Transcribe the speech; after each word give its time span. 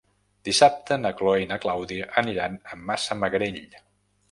Dissabte 0.47 0.97
na 1.01 1.11
Chloé 1.19 1.43
i 1.43 1.51
na 1.51 1.59
Clàudia 1.67 2.09
aniran 2.23 2.59
a 2.73 2.83
Massamagrell. 2.89 3.63